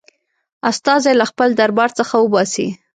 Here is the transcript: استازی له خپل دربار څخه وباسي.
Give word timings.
استازی 0.69 1.13
له 1.19 1.25
خپل 1.31 1.49
دربار 1.59 1.89
څخه 1.99 2.15
وباسي. 2.19 2.67